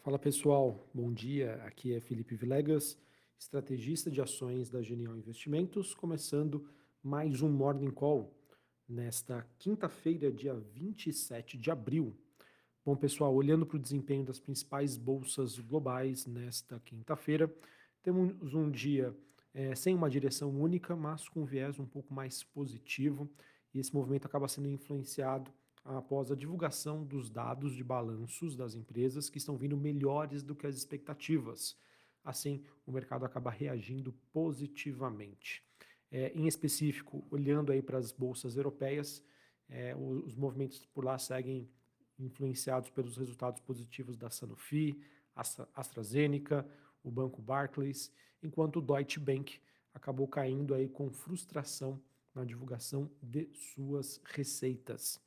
[0.00, 1.54] Fala pessoal, bom dia.
[1.64, 2.96] Aqui é Felipe Vilegas,
[3.36, 6.66] estrategista de ações da Genial Investimentos, começando
[7.02, 8.32] mais um Morning Call
[8.88, 12.16] nesta quinta-feira, dia 27 de abril.
[12.86, 17.52] Bom, pessoal, olhando para o desempenho das principais bolsas globais nesta quinta-feira,
[18.00, 19.14] temos um dia
[19.52, 23.28] é, sem uma direção única, mas com um viés um pouco mais positivo,
[23.74, 25.52] e esse movimento acaba sendo influenciado
[25.96, 30.66] após a divulgação dos dados de balanços das empresas que estão vindo melhores do que
[30.66, 31.76] as expectativas.
[32.22, 35.62] Assim, o mercado acaba reagindo positivamente.
[36.10, 39.22] É, em específico, olhando aí para as bolsas europeias,
[39.68, 41.68] é, os, os movimentos por lá seguem
[42.18, 45.00] influenciados pelos resultados positivos da Sanofi,
[45.34, 46.68] Astra, AstraZeneca,
[47.02, 49.60] o banco Barclays, enquanto o Deutsche Bank
[49.94, 52.00] acabou caindo aí com frustração
[52.34, 55.20] na divulgação de suas receitas.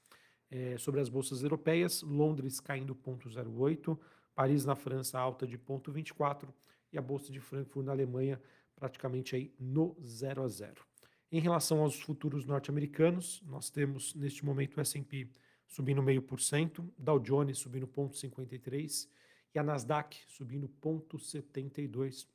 [0.52, 3.98] É, sobre as bolsas europeias, Londres caindo 0,08,
[4.36, 6.50] Paris na França alta de 0,24
[6.92, 8.40] e a bolsa de Frankfurt na Alemanha
[8.76, 10.84] praticamente aí no 0 a 0.
[11.32, 15.30] Em relação aos futuros norte-americanos, nós temos neste momento o S&P
[15.68, 19.08] subindo meio por cento, Dow Jones subindo 0,53
[19.56, 22.28] e a Nasdaq subindo 0,72.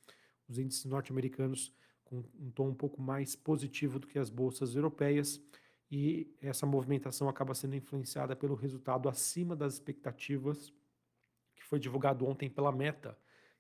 [0.49, 5.43] Os índices norte-americanos com um tom um pouco mais positivo do que as bolsas europeias
[5.91, 10.73] e essa movimentação acaba sendo influenciada pelo resultado acima das expectativas
[11.55, 13.17] que foi divulgado ontem pela Meta,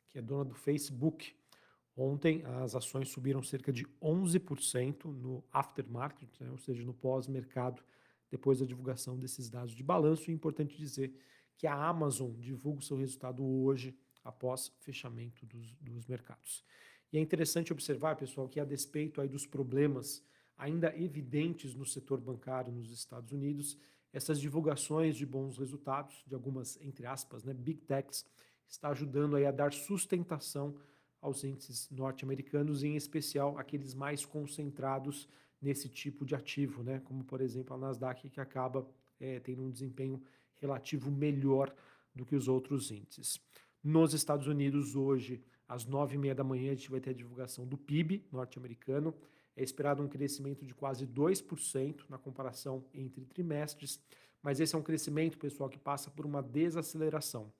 [0.08, 1.34] que é dona do Facebook.
[1.96, 7.82] Ontem as ações subiram cerca de 11% no aftermarket, né, ou seja, no pós-mercado,
[8.30, 10.28] depois da divulgação desses dados de balanço.
[10.28, 11.14] E é importante dizer
[11.56, 16.64] que a Amazon divulga o seu resultado hoje, após fechamento dos, dos mercados.
[17.12, 20.22] E é interessante observar, pessoal, que a despeito aí dos problemas
[20.56, 23.78] ainda evidentes no setor bancário nos Estados Unidos,
[24.12, 28.24] essas divulgações de bons resultados, de algumas, entre aspas, né, big techs,
[28.66, 30.74] está ajudando aí a dar sustentação
[31.20, 35.28] aos índices norte-americanos, em especial aqueles mais concentrados
[35.60, 37.00] nesse tipo de ativo, né?
[37.04, 38.86] como por exemplo a Nasdaq, que acaba
[39.18, 40.22] é, tendo um desempenho
[40.60, 41.74] relativo melhor
[42.14, 43.40] do que os outros índices.
[43.82, 47.14] Nos Estados Unidos, hoje, às nove e meia da manhã, a gente vai ter a
[47.14, 49.14] divulgação do PIB norte-americano.
[49.56, 54.00] É esperado um crescimento de quase 2% na comparação entre trimestres,
[54.42, 57.52] mas esse é um crescimento, pessoal, que passa por uma desaceleração,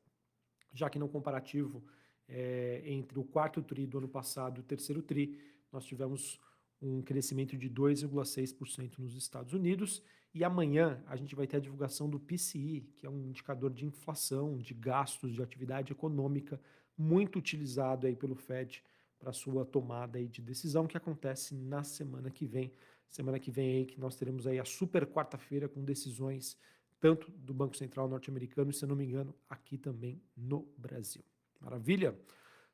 [0.73, 1.83] já que no comparativo
[2.29, 5.39] é, entre o quarto TRI do ano passado e o terceiro TRI,
[5.73, 6.39] nós tivemos
[6.81, 10.03] um crescimento de 2,6% nos Estados Unidos.
[10.35, 13.87] E amanhã a gente vai ter a divulgação do PCI, que é um indicador de
[13.87, 16.61] inflação, de gastos, de atividade econômica,
[16.97, 18.83] muito utilizado aí pelo Fed
[19.19, 22.72] para sua tomada aí de decisão, que acontece na semana que vem.
[23.09, 26.56] Semana que vem aí que nós teremos aí a super quarta-feira com decisões
[27.00, 31.22] tanto do Banco Central norte-americano se não me engano, aqui também no Brasil.
[31.60, 32.19] Maravilha?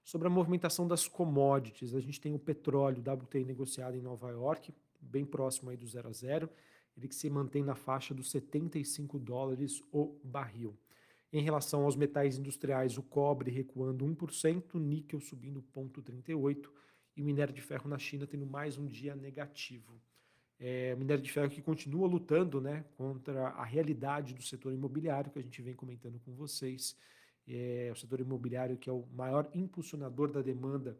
[0.04, 4.72] Sobre a movimentação das commodities, a gente tem o petróleo WTI negociado em Nova York,
[5.00, 6.48] bem próximo aí do zero a zero,
[6.96, 10.76] ele que se mantém na faixa dos 75 dólares o barril.
[11.32, 16.68] Em relação aos metais industriais, o cobre recuando 1%, níquel subindo 0,38%
[17.16, 20.00] e o minério de ferro na China tendo mais um dia negativo.
[20.60, 25.30] É, o minério de ferro que continua lutando né, contra a realidade do setor imobiliário,
[25.30, 26.96] que a gente vem comentando com vocês
[27.48, 30.96] é, o setor imobiliário, que é o maior impulsionador da demanda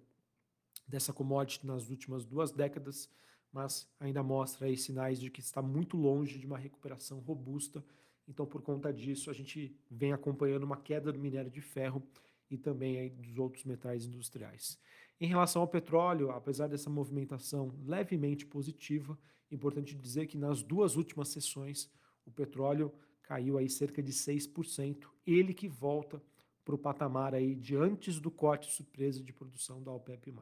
[0.88, 3.08] dessa commodity nas últimas duas décadas,
[3.52, 7.84] mas ainda mostra aí sinais de que está muito longe de uma recuperação robusta.
[8.28, 12.02] Então, por conta disso, a gente vem acompanhando uma queda do minério de ferro
[12.50, 14.78] e também aí dos outros metais industriais.
[15.20, 19.18] Em relação ao petróleo, apesar dessa movimentação levemente positiva,
[19.50, 21.90] importante dizer que nas duas últimas sessões
[22.24, 26.22] o petróleo caiu aí cerca de 6%, ele que volta
[26.64, 30.32] para o patamar aí de antes do corte surpresa de produção da OPEP+.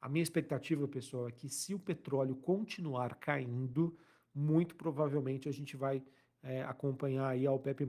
[0.00, 3.96] A minha expectativa, pessoal, é que se o petróleo continuar caindo,
[4.34, 6.02] muito provavelmente a gente vai
[6.42, 7.86] é, acompanhar aí a OPEP+,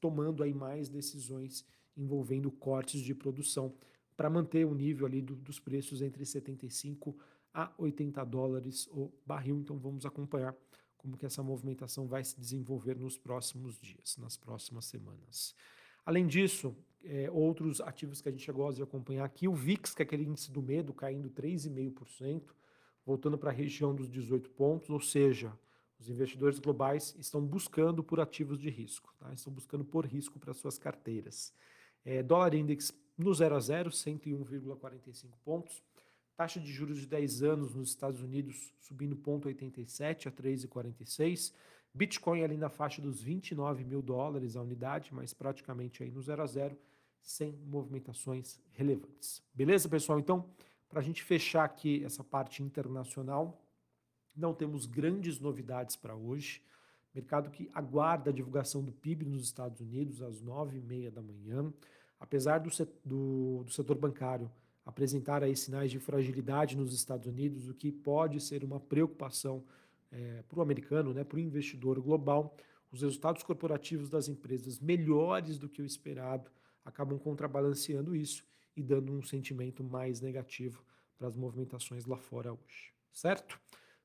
[0.00, 1.64] tomando aí mais decisões
[1.96, 3.72] envolvendo cortes de produção
[4.16, 7.16] para manter o nível ali do, dos preços entre 75
[7.52, 9.58] a 80 dólares o barril.
[9.60, 10.54] Então vamos acompanhar
[10.96, 15.54] como que essa movimentação vai se desenvolver nos próximos dias, nas próximas semanas.
[16.04, 16.74] Além disso,
[17.04, 20.24] é, outros ativos que a gente gosta de acompanhar aqui, o VIX, que é aquele
[20.24, 22.42] índice do medo, caindo 3,5%,
[23.04, 25.52] voltando para a região dos 18 pontos, ou seja,
[26.04, 29.32] os investidores globais estão buscando por ativos de risco, tá?
[29.32, 31.52] estão buscando por risco para suas carteiras.
[32.04, 35.82] É, dólar index no 0 a 0, 101,45 pontos.
[36.36, 41.54] Taxa de juros de 10 anos nos Estados Unidos subindo 0,87 a 3,46.
[41.94, 46.42] Bitcoin ali na faixa dos 29 mil dólares a unidade, mas praticamente aí no 0
[46.42, 46.76] a 0.
[47.22, 49.42] sem movimentações relevantes.
[49.54, 50.18] Beleza, pessoal?
[50.18, 50.44] Então,
[50.86, 53.63] para a gente fechar aqui essa parte internacional,
[54.36, 56.62] não temos grandes novidades para hoje.
[57.14, 61.22] Mercado que aguarda a divulgação do PIB nos Estados Unidos às nove e meia da
[61.22, 61.72] manhã.
[62.18, 62.70] Apesar do,
[63.04, 64.50] do, do setor bancário
[64.84, 69.64] apresentar aí sinais de fragilidade nos Estados Unidos, o que pode ser uma preocupação
[70.12, 72.54] é, para o americano, né, para o investidor global,
[72.92, 76.50] os resultados corporativos das empresas melhores do que o esperado
[76.84, 78.44] acabam contrabalanceando isso
[78.76, 80.84] e dando um sentimento mais negativo
[81.18, 83.58] para as movimentações lá fora hoje, certo?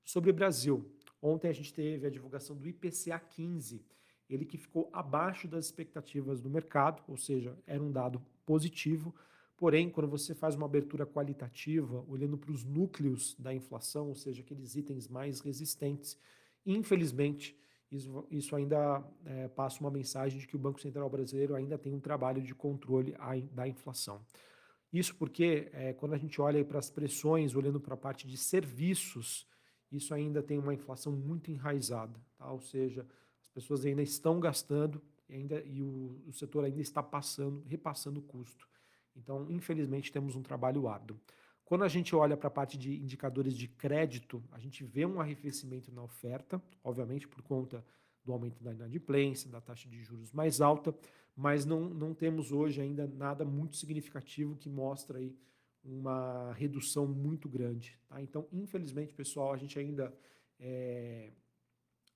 [0.09, 0.91] Sobre o Brasil,
[1.21, 3.85] ontem a gente teve a divulgação do IPCA 15,
[4.27, 9.13] ele que ficou abaixo das expectativas do mercado, ou seja, era um dado positivo.
[9.55, 14.41] Porém, quando você faz uma abertura qualitativa, olhando para os núcleos da inflação, ou seja,
[14.41, 16.17] aqueles itens mais resistentes,
[16.65, 17.55] infelizmente,
[17.91, 21.93] isso, isso ainda é, passa uma mensagem de que o Banco Central brasileiro ainda tem
[21.93, 23.15] um trabalho de controle
[23.51, 24.25] da inflação.
[24.91, 28.37] Isso porque, é, quando a gente olha para as pressões, olhando para a parte de
[28.37, 29.47] serviços,
[29.91, 32.51] isso ainda tem uma inflação muito enraizada, tá?
[32.51, 33.05] ou seja,
[33.41, 38.19] as pessoas ainda estão gastando e, ainda, e o, o setor ainda está passando, repassando
[38.19, 38.67] o custo.
[39.15, 41.19] Então, infelizmente, temos um trabalho árduo.
[41.65, 45.21] Quando a gente olha para a parte de indicadores de crédito, a gente vê um
[45.21, 47.85] arrefecimento na oferta, obviamente por conta
[48.23, 50.95] do aumento da inadimplência, da taxa de juros mais alta,
[51.35, 55.35] mas não, não temos hoje ainda nada muito significativo que mostra aí
[55.83, 57.97] uma redução muito grande.
[58.07, 58.21] Tá?
[58.21, 60.13] Então, infelizmente, pessoal, a gente ainda
[60.59, 61.31] é,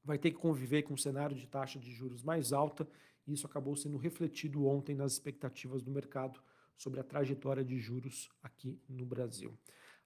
[0.04, 2.88] vai ter que conviver com um cenário de taxa de juros mais alta,
[3.25, 6.42] e isso acabou sendo refletido ontem nas expectativas do mercado
[6.75, 9.57] sobre a trajetória de juros aqui no Brasil.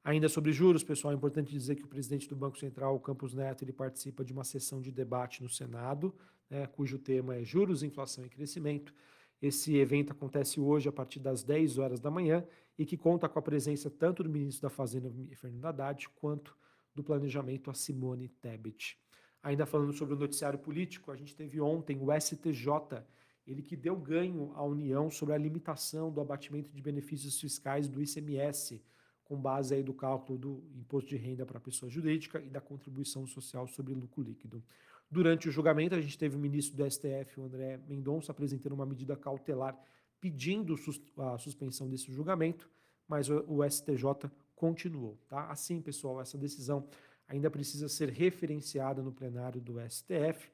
[0.03, 3.63] Ainda sobre juros, pessoal, é importante dizer que o presidente do Banco Central, Campos Neto,
[3.63, 6.15] ele participa de uma sessão de debate no Senado,
[6.49, 8.93] né, cujo tema é juros, inflação e crescimento.
[9.41, 12.45] Esse evento acontece hoje a partir das 10 horas da manhã
[12.77, 16.55] e que conta com a presença tanto do ministro da Fazenda, Fernando Haddad, quanto
[16.93, 18.99] do Planejamento, a Simone Tebet.
[19.41, 23.03] Ainda falando sobre o noticiário político, a gente teve ontem o STJ,
[23.45, 28.01] ele que deu ganho à União sobre a limitação do abatimento de benefícios fiscais do
[28.01, 28.83] ICMS,
[29.23, 32.61] com base aí do cálculo do imposto de renda para a pessoa jurídica e da
[32.61, 34.63] contribuição social sobre lucro líquido.
[35.09, 38.85] Durante o julgamento, a gente teve o ministro do STF, o André Mendonça, apresentando uma
[38.85, 39.77] medida cautelar
[40.19, 40.75] pedindo
[41.17, 42.69] a suspensão desse julgamento,
[43.07, 45.17] mas o STJ continuou.
[45.29, 45.49] Tá?
[45.49, 46.87] Assim, pessoal, essa decisão
[47.27, 50.49] ainda precisa ser referenciada no plenário do STF.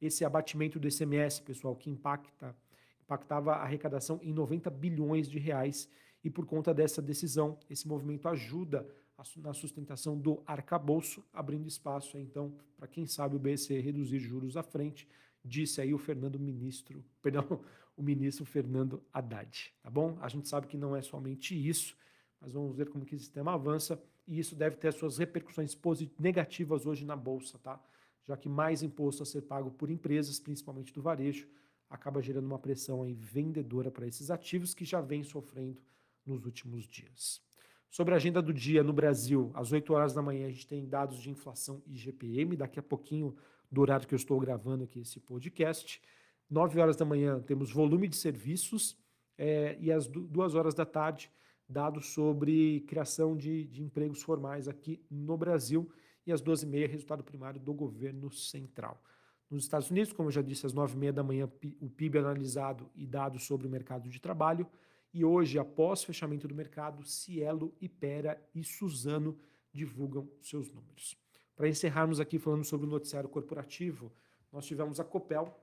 [0.00, 2.54] Esse abatimento do ICMS, pessoal, que impacta,
[3.00, 5.88] impactava a arrecadação em 90 bilhões de reais,
[6.22, 8.86] e por conta dessa decisão, esse movimento ajuda
[9.36, 14.62] na sustentação do arcabouço, abrindo espaço, então, para quem sabe o BCE reduzir juros à
[14.62, 15.08] frente,
[15.42, 17.60] disse aí o Fernando Ministro, perdão,
[17.96, 20.18] o ministro Fernando Haddad, tá bom?
[20.20, 21.96] A gente sabe que não é somente isso,
[22.40, 25.76] mas vamos ver como que esse sistema avança e isso deve ter suas repercussões
[26.18, 27.80] negativas hoje na bolsa, tá?
[28.24, 31.48] Já que mais imposto a ser pago por empresas, principalmente do varejo,
[31.88, 35.80] acaba gerando uma pressão aí vendedora para esses ativos que já vem sofrendo
[36.24, 37.40] nos últimos dias.
[37.88, 40.86] Sobre a agenda do dia no Brasil, às 8 horas da manhã a gente tem
[40.86, 43.34] dados de inflação e GPM, daqui a pouquinho
[43.70, 46.02] do horário que eu estou gravando aqui esse podcast.
[46.48, 48.96] 9 horas da manhã temos volume de serviços
[49.36, 51.30] é, e às 2 horas da tarde
[51.68, 55.90] dados sobre criação de, de empregos formais aqui no Brasil
[56.26, 59.02] e às 12h30 resultado primário do governo central.
[59.50, 61.50] Nos Estados Unidos, como eu já disse, às 9h30 da manhã
[61.80, 64.66] o PIB analisado e dados sobre o mercado de trabalho
[65.16, 69.38] e hoje, após fechamento do mercado, Cielo, Ipera e Suzano
[69.72, 71.16] divulgam seus números.
[71.54, 74.12] Para encerrarmos aqui falando sobre o noticiário corporativo,
[74.52, 75.58] nós tivemos a Copel,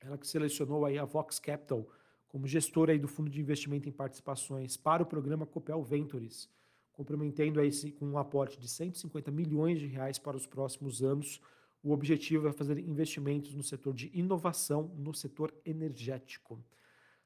[0.00, 1.86] ela que selecionou aí a Vox Capital
[2.30, 6.48] como gestora aí do fundo de investimento em participações para o programa Copel Ventures,
[6.92, 11.40] comprometendo aí com um aporte de 150 milhões de reais para os próximos anos.
[11.82, 16.62] O objetivo é fazer investimentos no setor de inovação, no setor energético.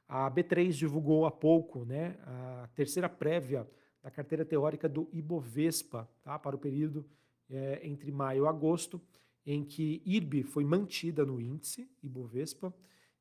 [0.09, 3.69] A B3 divulgou há pouco né, a terceira prévia
[4.02, 7.04] da carteira teórica do Ibovespa tá, para o período
[7.50, 9.00] é, entre maio e agosto,
[9.47, 12.75] em que IRB foi mantida no índice Ibovespa,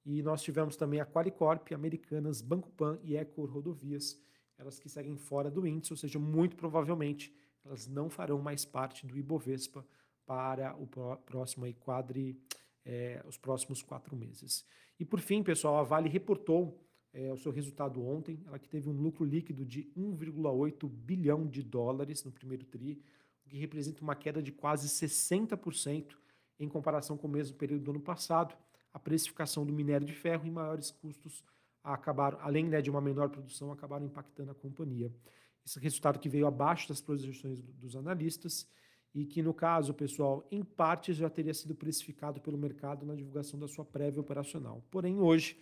[0.06, 4.20] e nós tivemos também a Qualicorp, Americanas, Banco Pan e Eco Rodovias,
[4.58, 7.34] elas que seguem fora do índice, ou seja, muito provavelmente
[7.65, 9.86] elas não farão mais parte do Ibovespa
[10.25, 10.88] para o
[11.18, 12.38] próximo aí, quadri,
[12.86, 14.65] é, os próximos quatro meses.
[15.00, 16.80] E por fim, pessoal, a Vale reportou
[17.13, 21.62] é, o seu resultado ontem, ela que teve um lucro líquido de 1,8 bilhão de
[21.62, 23.01] dólares no primeiro TRI,
[23.45, 26.15] o que representa uma queda de quase 60%
[26.59, 28.55] em comparação com o mesmo período do ano passado.
[28.93, 31.43] A precificação do minério de ferro e maiores custos
[31.83, 35.12] acabaram, além né, de uma menor produção, acabaram impactando a companhia.
[35.65, 38.67] Esse resultado que veio abaixo das projeções dos analistas
[39.13, 43.59] e que, no caso, pessoal, em parte já teria sido precificado pelo mercado na divulgação
[43.59, 44.83] da sua prévia operacional.
[44.89, 45.57] Porém, hoje,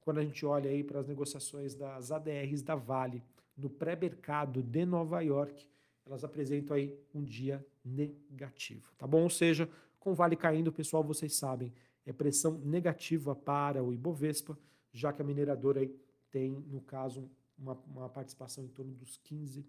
[0.00, 3.22] quando a gente olha aí para as negociações das ADRs da Vale
[3.56, 5.66] no pré-mercado de Nova York,
[6.06, 9.24] elas apresentam aí um dia negativo, tá bom?
[9.24, 11.72] Ou seja, com o Vale caindo, pessoal, vocês sabem,
[12.04, 14.56] é pressão negativa para o Ibovespa,
[14.92, 15.92] já que a mineradora aí
[16.30, 19.64] tem, no caso, uma, uma participação em torno dos 15%,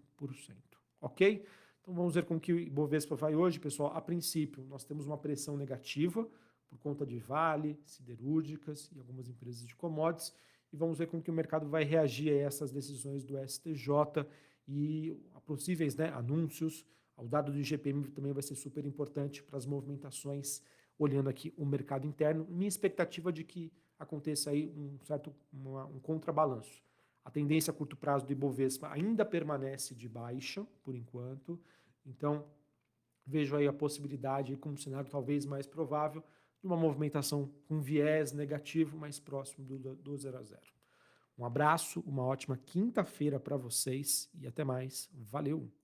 [1.00, 1.44] ok?
[1.80, 3.96] Então vamos ver como que o Ibovespa vai hoje, pessoal.
[3.96, 6.28] A princípio, nós temos uma pressão negativa
[6.68, 10.32] por conta de Vale, siderúrgicas e algumas empresas de commodities,
[10.72, 14.26] e vamos ver como que o mercado vai reagir a essas decisões do STJ
[14.66, 15.16] e
[15.48, 16.84] possíveis né, anúncios.
[17.16, 20.62] O dado do IGPM também vai ser super importante para as movimentações,
[20.98, 22.46] olhando aqui o mercado interno.
[22.48, 26.82] Minha expectativa de que aconteça aí um certo uma, um contrabalanço.
[27.24, 31.58] A tendência a curto prazo do Ibovespa ainda permanece de baixa, por enquanto.
[32.06, 32.46] Então,
[33.26, 36.22] vejo aí a possibilidade, como um cenário talvez mais provável,
[36.60, 40.77] de uma movimentação com viés negativo mais próximo do, do 0 a 0.
[41.38, 45.08] Um abraço, uma ótima quinta-feira para vocês e até mais.
[45.14, 45.77] Valeu!